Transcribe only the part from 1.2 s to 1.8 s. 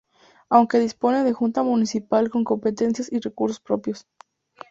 de Junta